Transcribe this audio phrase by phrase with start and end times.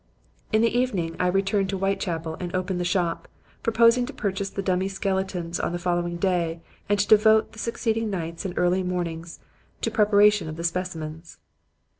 [0.51, 3.27] In the evening I returned to Whitechapel and opened the shop,
[3.61, 8.09] proposing to purchase the dummy skeletons on the following day and to devote the succeeding
[8.09, 9.37] nights and early mornings
[9.81, 11.37] to the preparation of the specimens.